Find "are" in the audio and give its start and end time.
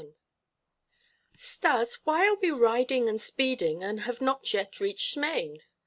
2.27-2.33